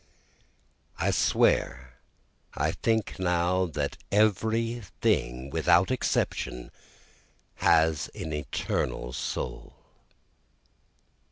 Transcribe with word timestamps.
9 0.97 1.09
I 1.09 1.11
swear 1.11 1.99
I 2.55 2.71
think 2.71 3.19
now 3.19 3.67
that 3.67 3.97
every 4.11 4.81
thing 4.99 5.51
without 5.51 5.91
exception 5.91 6.71
has 7.57 8.09
an 8.15 8.33
eternal 8.33 9.13
soul! 9.13 9.75